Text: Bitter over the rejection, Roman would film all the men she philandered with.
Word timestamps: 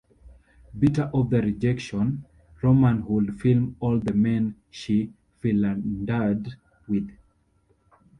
Bitter 0.79 1.11
over 1.13 1.29
the 1.29 1.41
rejection, 1.43 2.25
Roman 2.63 3.05
would 3.05 3.39
film 3.39 3.75
all 3.79 3.99
the 3.99 4.15
men 4.15 4.55
she 4.71 5.13
philandered 5.43 6.55
with. 6.87 7.11